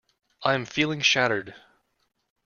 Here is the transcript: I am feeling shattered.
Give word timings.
I 0.41 0.55
am 0.55 0.65
feeling 0.65 1.01
shattered. 1.01 1.53